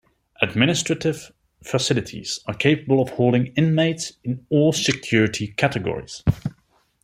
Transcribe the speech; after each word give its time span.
Administrative 0.41 1.31
facilities 1.63 2.39
are 2.47 2.55
capable 2.55 2.99
of 3.03 3.09
holding 3.11 3.53
inmates 3.55 4.13
in 4.23 4.43
all 4.49 4.73
security 4.73 5.49
categories. 5.49 6.23